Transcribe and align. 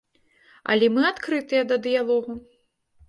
Але 0.75 0.89
мы 0.95 1.05
адкрытыя 1.11 1.63
да 1.73 1.81
дыялогу. 1.87 2.33